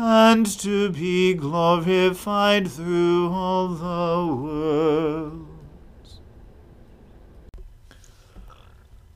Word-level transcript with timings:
and 0.00 0.46
to 0.46 0.90
be 0.90 1.34
glorified 1.34 2.70
through 2.70 3.32
all 3.32 3.66
the 3.66 4.32
worlds. 4.32 6.20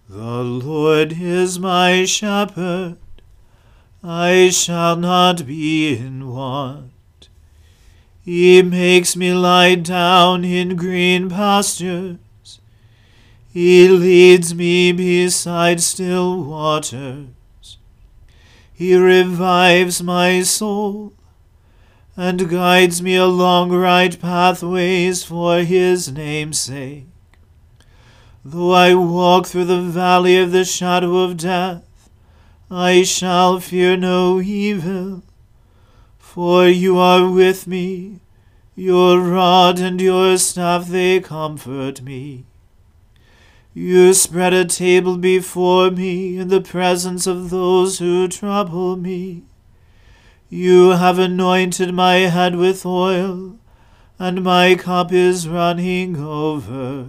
The 0.09 0.43
Lord 0.43 1.15
is 1.21 1.61
my 1.61 2.05
shepherd, 2.05 2.97
I 4.03 4.51
shall 4.51 4.97
not 4.97 5.47
be 5.47 5.97
in 5.97 6.29
want. 6.29 7.29
He 8.25 8.61
makes 8.63 9.15
me 9.15 9.33
lie 9.33 9.77
down 9.77 10.45
in 10.45 10.75
green 10.75 11.31
pastures. 11.31 12.19
He 13.53 13.89
leads 13.89 14.53
me 14.53 14.91
beside 14.91 15.81
still 15.81 16.43
waters. 16.43 17.29
He 18.83 18.97
revives 18.97 20.03
my 20.03 20.43
soul 20.43 21.13
and 22.17 22.51
guides 22.51 23.01
me 23.01 23.15
along 23.15 23.71
right 23.71 24.21
pathways 24.21 25.23
for 25.23 25.59
his 25.59 26.11
name's 26.11 26.59
sake. 26.59 27.07
Though 28.45 28.73
I 28.73 28.97
walk 28.97 29.47
through 29.47 29.67
the 29.67 29.83
valley 29.83 30.37
of 30.37 30.51
the 30.51 30.65
shadow 30.65 31.19
of 31.19 31.37
death, 31.37 32.11
I 32.73 33.05
shall 33.05 33.61
fear 33.61 33.97
no 33.97 34.41
evil, 34.41 35.23
for 36.19 36.67
you 36.67 36.99
are 36.99 37.31
with 37.31 37.69
me. 37.69 38.19
Your 38.75 39.21
rod 39.21 39.79
and 39.79 40.01
your 40.01 40.37
staff, 40.39 40.89
they 40.89 41.21
comfort 41.21 42.03
me. 42.03 42.47
You 43.75 44.13
spread 44.13 44.53
a 44.53 44.67
table 44.67 45.17
before 45.17 45.91
me 45.91 46.37
in 46.37 46.49
the 46.49 46.61
presence 46.61 47.27
of 47.27 47.49
those 47.49 48.01
who 48.01 48.29
trouble 48.29 48.97
me. 48.97 49.45
You 50.51 50.91
have 50.91 51.19
anointed 51.19 51.95
my 51.95 52.17
head 52.29 52.57
with 52.57 52.85
oil, 52.85 53.59
and 54.19 54.45
my 54.45 54.75
cup 54.75 55.11
is 55.11 55.49
running 55.49 56.17
over. 56.19 57.07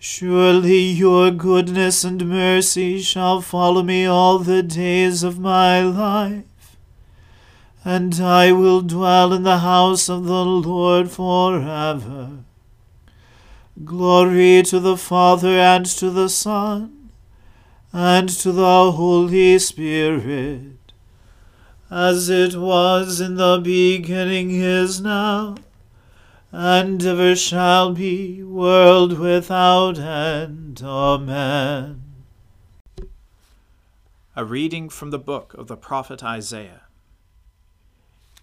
Surely 0.00 0.80
your 0.80 1.30
goodness 1.30 2.02
and 2.02 2.28
mercy 2.28 2.98
shall 2.98 3.40
follow 3.40 3.84
me 3.84 4.06
all 4.06 4.40
the 4.40 4.64
days 4.64 5.22
of 5.22 5.38
my 5.38 5.80
life, 5.80 6.76
and 7.84 8.20
I 8.20 8.50
will 8.50 8.80
dwell 8.80 9.32
in 9.32 9.44
the 9.44 9.58
house 9.58 10.08
of 10.08 10.24
the 10.24 10.44
Lord 10.44 11.08
forever. 11.08 12.40
Glory 13.84 14.62
to 14.64 14.78
the 14.78 14.96
Father 14.96 15.58
and 15.58 15.86
to 15.86 16.10
the 16.10 16.28
Son 16.28 17.10
and 17.92 18.28
to 18.28 18.52
the 18.52 18.92
Holy 18.92 19.58
Spirit, 19.58 20.92
as 21.90 22.28
it 22.28 22.56
was 22.56 23.22
in 23.22 23.36
the 23.36 23.58
beginning 23.62 24.50
is 24.50 25.00
now, 25.00 25.56
and 26.52 27.02
ever 27.02 27.34
shall 27.34 27.94
be, 27.94 28.42
world 28.42 29.18
without 29.18 29.98
end. 29.98 30.82
Amen. 30.84 32.02
A 34.36 34.44
reading 34.44 34.90
from 34.90 35.10
the 35.10 35.18
book 35.18 35.54
of 35.54 35.68
the 35.68 35.76
prophet 35.76 36.22
Isaiah. 36.22 36.82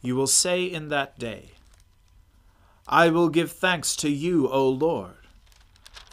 You 0.01 0.15
will 0.15 0.27
say 0.27 0.63
in 0.63 0.87
that 0.87 1.19
day, 1.19 1.51
I 2.87 3.09
will 3.09 3.29
give 3.29 3.51
thanks 3.51 3.95
to 3.97 4.09
you, 4.09 4.47
O 4.49 4.67
Lord, 4.67 5.26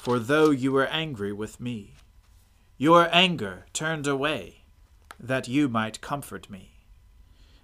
for 0.05 0.19
though 0.19 0.51
you 0.51 0.71
were 0.71 0.87
angry 0.89 1.33
with 1.33 1.59
me, 1.59 1.95
your 2.77 3.09
anger 3.11 3.65
turned 3.73 4.07
away, 4.07 4.65
that 5.19 5.49
you 5.49 5.67
might 5.67 6.03
comfort 6.03 6.51
me. 6.51 6.85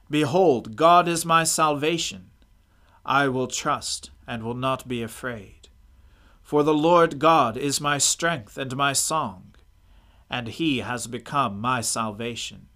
Behold, 0.08 0.74
God 0.74 1.06
is 1.06 1.26
my 1.26 1.44
salvation. 1.44 2.30
I 3.04 3.28
will 3.28 3.46
trust 3.46 4.10
and 4.26 4.42
will 4.42 4.54
not 4.54 4.88
be 4.88 5.02
afraid. 5.02 5.68
For 6.42 6.62
the 6.62 6.72
Lord 6.72 7.18
God 7.18 7.58
is 7.58 7.78
my 7.78 7.98
strength 7.98 8.56
and 8.56 8.74
my 8.74 8.94
song, 8.94 9.54
and 10.30 10.48
he 10.48 10.78
has 10.78 11.06
become 11.06 11.60
my 11.60 11.82
salvation. 11.82 12.68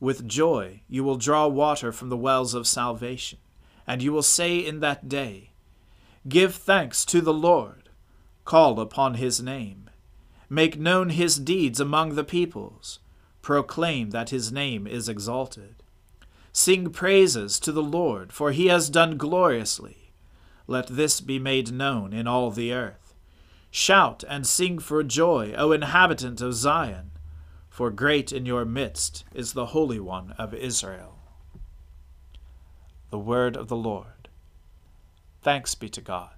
With 0.00 0.28
joy 0.28 0.82
you 0.86 1.02
will 1.02 1.16
draw 1.16 1.46
water 1.46 1.92
from 1.92 2.10
the 2.10 2.16
wells 2.18 2.52
of 2.52 2.66
salvation, 2.66 3.38
and 3.86 4.02
you 4.02 4.12
will 4.12 4.22
say 4.22 4.58
in 4.58 4.80
that 4.80 5.08
day, 5.08 5.52
Give 6.28 6.54
thanks 6.54 7.06
to 7.06 7.22
the 7.22 7.32
Lord, 7.32 7.87
call 8.48 8.80
upon 8.80 9.14
his 9.14 9.42
name, 9.42 9.90
make 10.48 10.78
known 10.78 11.10
his 11.10 11.36
deeds 11.36 11.78
among 11.78 12.14
the 12.14 12.24
peoples, 12.24 12.98
proclaim 13.42 14.08
that 14.10 14.30
his 14.30 14.50
name 14.50 14.86
is 14.86 15.08
exalted. 15.08 15.74
Sing 16.52 16.90
praises 16.90 17.60
to 17.60 17.72
the 17.72 17.82
Lord, 17.82 18.32
for 18.32 18.50
he 18.52 18.68
has 18.68 18.88
done 18.88 19.18
gloriously. 19.18 20.12
Let 20.66 20.86
this 20.86 21.20
be 21.20 21.38
made 21.38 21.72
known 21.72 22.14
in 22.14 22.26
all 22.26 22.50
the 22.50 22.72
earth. 22.72 23.14
Shout 23.70 24.24
and 24.26 24.46
sing 24.46 24.78
for 24.78 25.02
joy, 25.02 25.54
O 25.56 25.72
inhabitant 25.72 26.40
of 26.40 26.54
Zion 26.54 27.10
for 27.78 27.90
great 27.92 28.32
in 28.32 28.44
your 28.44 28.64
midst 28.64 29.22
is 29.32 29.52
the 29.52 29.66
Holy 29.66 30.00
One 30.00 30.32
of 30.32 30.52
Israel. 30.52 31.20
The 33.10 33.18
Word 33.20 33.56
of 33.56 33.68
the 33.68 33.76
Lord. 33.76 34.28
Thanks 35.42 35.76
be 35.76 35.88
to 35.90 36.00
God. 36.00 36.37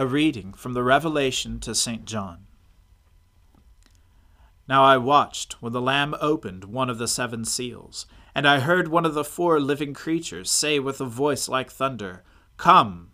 A 0.00 0.06
reading 0.06 0.54
from 0.54 0.72
the 0.72 0.82
Revelation 0.82 1.60
to 1.60 1.74
St. 1.74 2.06
John. 2.06 2.46
Now 4.66 4.82
I 4.82 4.96
watched 4.96 5.60
when 5.60 5.74
the 5.74 5.80
Lamb 5.82 6.14
opened 6.22 6.64
one 6.64 6.88
of 6.88 6.96
the 6.96 7.06
seven 7.06 7.44
seals, 7.44 8.06
and 8.34 8.48
I 8.48 8.60
heard 8.60 8.88
one 8.88 9.04
of 9.04 9.12
the 9.12 9.24
four 9.24 9.60
living 9.60 9.92
creatures 9.92 10.50
say 10.50 10.78
with 10.78 11.02
a 11.02 11.04
voice 11.04 11.50
like 11.50 11.70
thunder, 11.70 12.24
Come! 12.56 13.10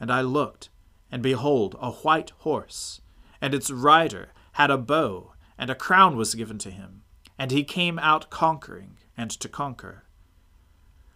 And 0.00 0.10
I 0.10 0.20
looked 0.20 0.68
and 1.12 1.22
behold, 1.22 1.76
a 1.80 1.92
white 1.92 2.30
horse, 2.38 3.00
and 3.40 3.54
its 3.54 3.70
rider 3.70 4.32
had 4.54 4.72
a 4.72 4.76
bow, 4.76 5.34
and 5.56 5.70
a 5.70 5.76
crown 5.76 6.16
was 6.16 6.34
given 6.34 6.58
to 6.58 6.72
him, 6.72 7.02
and 7.38 7.52
he 7.52 7.62
came 7.62 8.00
out 8.00 8.30
conquering 8.30 8.96
and 9.16 9.30
to 9.30 9.48
conquer. 9.48 10.02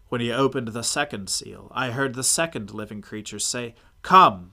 When 0.09 0.21
he 0.21 0.31
opened 0.31 0.69
the 0.69 0.85
second 0.85 1.31
seal, 1.31 1.69
I 1.75 1.91
heard 1.91 2.15
the 2.15 2.23
second 2.23 2.73
living 2.73 3.03
creature 3.03 3.41
say, 3.41 3.75
Come! 4.03 4.53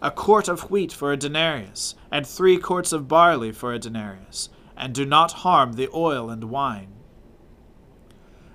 A 0.00 0.10
quart 0.10 0.48
of 0.48 0.70
wheat 0.70 0.92
for 0.92 1.12
a 1.12 1.16
denarius, 1.16 1.96
and 2.10 2.26
three 2.26 2.56
quarts 2.58 2.92
of 2.92 3.08
barley 3.08 3.50
for 3.50 3.72
a 3.72 3.78
denarius, 3.78 4.48
and 4.76 4.94
do 4.94 5.04
not 5.04 5.42
harm 5.42 5.72
the 5.72 5.88
oil 5.92 6.30
and 6.30 6.44
wine. 6.44 6.92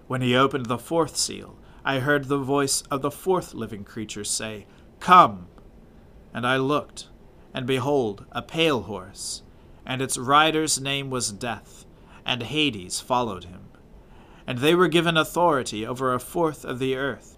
When 0.07 0.21
he 0.21 0.35
opened 0.35 0.67
the 0.67 0.77
fourth 0.77 1.17
seal, 1.17 1.57
I 1.83 2.00
heard 2.00 2.25
the 2.25 2.38
voice 2.38 2.81
of 2.89 3.01
the 3.01 3.12
fourth 3.12 3.53
living 3.53 3.83
creature 3.83 4.23
say, 4.23 4.67
Come! 5.01 5.47
And 6.33 6.47
I 6.47 6.55
looked, 6.57 7.09
and 7.53 7.67
behold, 7.67 8.25
a 8.31 8.41
pale 8.41 8.83
horse, 8.83 9.43
and 9.85 10.01
its 10.01 10.17
rider's 10.17 10.79
name 10.79 11.09
was 11.09 11.31
Death, 11.31 11.85
and 12.25 12.43
Hades 12.43 13.01
followed 13.01 13.43
him. 13.45 13.67
And 14.47 14.59
they 14.59 14.75
were 14.75 14.88
given 14.88 15.17
authority 15.17 15.85
over 15.85 16.13
a 16.13 16.19
fourth 16.19 16.63
of 16.63 16.79
the 16.79 16.95
earth, 16.95 17.38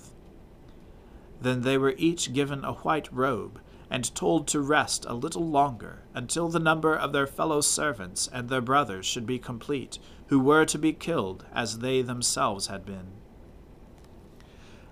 Then 1.41 1.61
they 1.61 1.77
were 1.77 1.95
each 1.97 2.33
given 2.33 2.63
a 2.63 2.73
white 2.73 3.11
robe, 3.11 3.59
and 3.89 4.15
told 4.15 4.47
to 4.47 4.61
rest 4.61 5.05
a 5.05 5.13
little 5.13 5.45
longer, 5.45 6.03
until 6.13 6.47
the 6.47 6.59
number 6.59 6.95
of 6.95 7.11
their 7.11 7.27
fellow 7.27 7.61
servants 7.61 8.29
and 8.31 8.47
their 8.47 8.61
brothers 8.61 9.05
should 9.05 9.25
be 9.25 9.39
complete, 9.39 9.99
who 10.27 10.39
were 10.39 10.65
to 10.65 10.77
be 10.77 10.93
killed 10.93 11.45
as 11.53 11.79
they 11.79 12.01
themselves 12.01 12.67
had 12.67 12.85
been. 12.85 13.07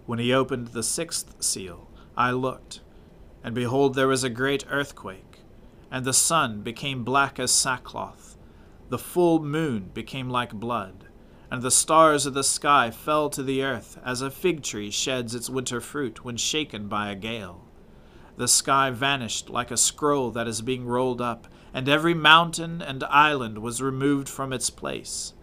When 0.05 0.19
he 0.19 0.33
opened 0.33 0.69
the 0.69 0.83
sixth 0.83 1.41
seal, 1.41 1.87
I 2.17 2.31
looked, 2.31 2.81
and 3.43 3.53
behold, 3.55 3.93
there 3.93 4.07
was 4.07 4.23
a 4.23 4.29
great 4.29 4.65
earthquake, 4.69 5.41
and 5.91 6.03
the 6.03 6.13
sun 6.13 6.61
became 6.61 7.03
black 7.03 7.39
as 7.39 7.51
sackcloth, 7.51 8.37
the 8.89 8.97
full 8.97 9.39
moon 9.39 9.91
became 9.93 10.29
like 10.29 10.51
blood 10.51 11.08
and 11.51 11.61
the 11.61 11.71
stars 11.71 12.25
of 12.25 12.33
the 12.33 12.43
sky 12.43 12.91
fell 12.91 13.29
to 13.29 13.41
the 13.41 13.63
earth 13.63 13.97
as 14.05 14.21
a 14.21 14.29
fig 14.29 14.61
tree 14.63 14.91
sheds 14.91 15.33
its 15.33 15.49
winter 15.49 15.81
fruit 15.81 16.23
when 16.23 16.37
shaken 16.37 16.87
by 16.87 17.09
a 17.09 17.15
gale. 17.15 17.65
The 18.37 18.47
sky 18.47 18.89
vanished 18.91 19.49
like 19.49 19.71
a 19.71 19.77
scroll 19.77 20.31
that 20.31 20.47
is 20.47 20.61
being 20.61 20.85
rolled 20.85 21.21
up, 21.21 21.47
and 21.73 21.89
every 21.89 22.13
mountain 22.13 22.81
and 22.81 23.03
island 23.03 23.57
was 23.57 23.81
removed 23.81 24.29
from 24.29 24.53
its 24.53 24.69
place. 24.69 25.33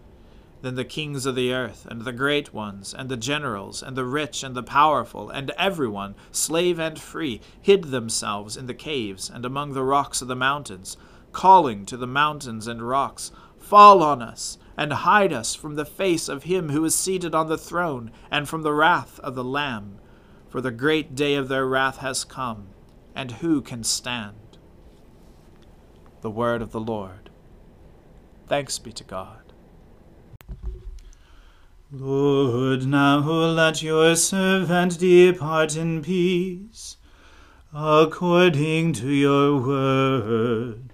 Then 0.61 0.73
the 0.73 0.83
kings 0.83 1.27
of 1.27 1.35
the 1.35 1.53
earth, 1.53 1.85
and 1.89 2.01
the 2.01 2.11
great 2.11 2.53
ones, 2.53 2.93
and 2.93 3.09
the 3.09 3.17
generals, 3.17 3.83
and 3.83 3.95
the 3.95 4.05
rich, 4.05 4.41
and 4.41 4.55
the 4.55 4.63
powerful, 4.63 5.29
and 5.29 5.51
everyone, 5.51 6.15
slave 6.31 6.79
and 6.79 6.99
free, 6.99 7.41
hid 7.61 7.85
themselves 7.85 8.57
in 8.57 8.65
the 8.65 8.73
caves 8.73 9.29
and 9.29 9.45
among 9.45 9.73
the 9.73 9.83
rocks 9.83 10.23
of 10.23 10.27
the 10.27 10.35
mountains, 10.35 10.97
calling 11.31 11.85
to 11.85 11.97
the 11.97 12.07
mountains 12.07 12.65
and 12.65 12.81
rocks, 12.81 13.31
Fall 13.59 14.01
on 14.01 14.23
us! 14.23 14.57
And 14.77 14.93
hide 14.93 15.33
us 15.33 15.55
from 15.55 15.75
the 15.75 15.85
face 15.85 16.29
of 16.29 16.43
him 16.43 16.69
who 16.69 16.85
is 16.85 16.95
seated 16.95 17.33
on 17.33 17.47
the 17.47 17.57
throne, 17.57 18.11
and 18.29 18.47
from 18.47 18.61
the 18.61 18.73
wrath 18.73 19.19
of 19.21 19.35
the 19.35 19.43
Lamb. 19.43 19.99
For 20.49 20.61
the 20.61 20.71
great 20.71 21.15
day 21.15 21.35
of 21.35 21.49
their 21.49 21.65
wrath 21.65 21.97
has 21.97 22.23
come, 22.23 22.67
and 23.15 23.31
who 23.31 23.61
can 23.61 23.83
stand? 23.83 24.57
The 26.21 26.31
word 26.31 26.61
of 26.61 26.71
the 26.71 26.79
Lord. 26.79 27.29
Thanks 28.47 28.79
be 28.79 28.91
to 28.93 29.03
God. 29.03 29.53
Lord, 31.91 32.85
now 32.85 33.19
let 33.19 33.81
your 33.81 34.15
servant 34.15 34.99
depart 34.99 35.75
in 35.77 36.01
peace, 36.01 36.97
according 37.73 38.93
to 38.93 39.09
your 39.09 39.61
word. 39.61 40.93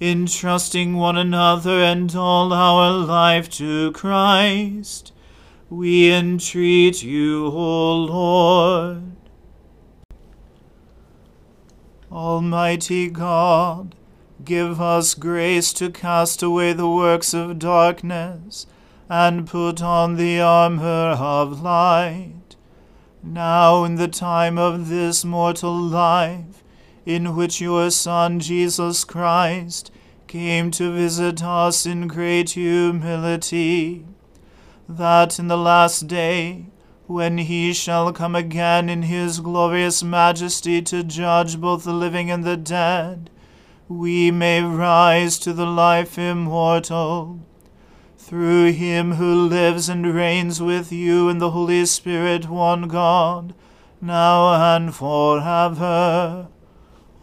entrusting 0.00 0.94
one 0.94 1.16
another 1.16 1.82
and 1.82 2.14
all 2.14 2.52
our 2.52 2.90
life 2.92 3.48
to 3.48 3.92
Christ, 3.92 5.12
we 5.70 6.12
entreat 6.12 7.02
you, 7.02 7.46
O 7.46 7.94
Lord. 7.94 9.16
Almighty 12.12 13.08
God, 13.08 13.94
give 14.44 14.80
us 14.80 15.14
grace 15.14 15.72
to 15.74 15.90
cast 15.90 16.42
away 16.42 16.72
the 16.72 16.88
works 16.88 17.34
of 17.34 17.58
darkness 17.58 18.66
and 19.08 19.46
put 19.46 19.82
on 19.82 20.16
the 20.16 20.40
armor 20.40 21.16
of 21.18 21.62
light. 21.62 22.56
Now, 23.22 23.84
in 23.84 23.96
the 23.96 24.08
time 24.08 24.56
of 24.58 24.88
this 24.88 25.24
mortal 25.24 25.76
life, 25.76 26.62
in 27.06 27.36
which 27.36 27.60
your 27.60 27.90
Son 27.90 28.40
Jesus 28.40 29.04
Christ 29.04 29.90
came 30.26 30.70
to 30.72 30.92
visit 30.92 31.42
us 31.42 31.86
in 31.86 32.08
great 32.08 32.50
humility, 32.50 34.04
that 34.88 35.38
in 35.38 35.46
the 35.46 35.56
last 35.56 36.08
day, 36.08 36.66
when 37.06 37.38
he 37.38 37.72
shall 37.72 38.12
come 38.12 38.34
again 38.34 38.88
in 38.88 39.02
his 39.02 39.38
glorious 39.38 40.02
majesty 40.02 40.82
to 40.82 41.04
judge 41.04 41.60
both 41.60 41.84
the 41.84 41.92
living 41.92 42.28
and 42.30 42.42
the 42.42 42.56
dead, 42.56 43.30
we 43.88 44.32
may 44.32 44.60
rise 44.60 45.38
to 45.38 45.52
the 45.52 45.64
life 45.66 46.18
immortal. 46.18 47.38
through 48.26 48.72
him 48.72 49.12
who 49.12 49.46
lives 49.46 49.88
and 49.88 50.12
reigns 50.12 50.60
with 50.60 50.90
you 50.90 51.28
in 51.28 51.38
the 51.38 51.50
Holy 51.50 51.86
Spirit, 51.86 52.48
one 52.48 52.88
God, 52.88 53.54
now 54.00 54.52
and 54.74 54.92
forever. 54.92 56.48